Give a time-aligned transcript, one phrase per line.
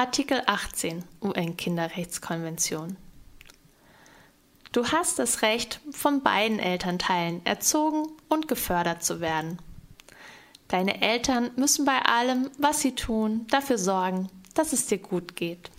[0.00, 2.96] Artikel 18 UN-Kinderrechtskonvention.
[4.72, 9.58] Du hast das Recht, von beiden Elternteilen erzogen und gefördert zu werden.
[10.68, 15.70] Deine Eltern müssen bei allem, was sie tun, dafür sorgen, dass es dir gut geht.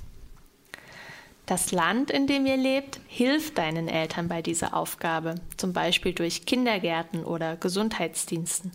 [1.47, 6.45] Das Land, in dem ihr lebt, hilft deinen Eltern bei dieser Aufgabe, zum Beispiel durch
[6.45, 8.71] Kindergärten oder Gesundheitsdiensten.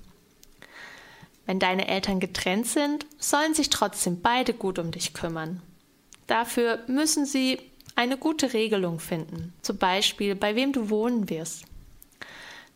[1.47, 5.63] Wenn deine Eltern getrennt sind, sollen sich trotzdem beide gut um dich kümmern.
[6.27, 7.61] Dafür müssen sie
[7.95, 11.65] eine gute Regelung finden, zum Beispiel bei wem du wohnen wirst.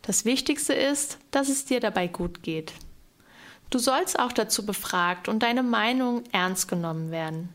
[0.01, 2.73] Das Wichtigste ist, dass es dir dabei gut geht.
[3.69, 7.49] Du sollst auch dazu befragt und deine Meinung ernst genommen werden.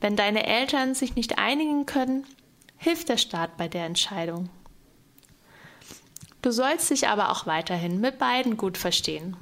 [0.00, 2.26] Wenn deine Eltern sich nicht einigen können,
[2.76, 4.48] hilft der Staat bei der Entscheidung.
[6.42, 9.36] Du sollst dich aber auch weiterhin mit beiden gut verstehen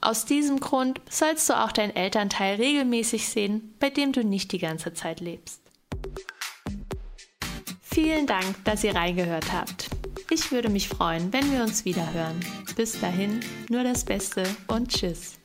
[0.00, 4.58] aus diesem Grund sollst du auch dein Elternteil regelmäßig sehen, bei dem du nicht die
[4.58, 5.60] ganze Zeit lebst.
[7.82, 9.88] Vielen Dank, dass ihr reingehört habt.
[10.30, 12.38] Ich würde mich freuen, wenn wir uns wieder hören.
[12.76, 15.38] Bis dahin, nur das Beste und Tschüss.